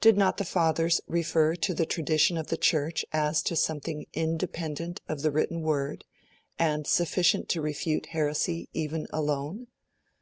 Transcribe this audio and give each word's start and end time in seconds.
Did 0.00 0.16
not 0.16 0.38
the 0.38 0.46
Fathers 0.46 1.02
refer 1.06 1.54
to 1.54 1.74
the 1.74 1.84
tradition 1.84 2.38
of 2.38 2.46
the 2.46 2.56
Church 2.56 3.04
as 3.12 3.42
to 3.42 3.54
something 3.54 4.06
independent 4.14 5.02
of 5.06 5.20
the 5.20 5.30
written 5.30 5.60
word, 5.60 6.06
and 6.58 6.86
sufficient 6.86 7.50
to 7.50 7.60
refute 7.60 8.06
heresy, 8.12 8.70
even 8.72 9.06
alone? 9.12 9.66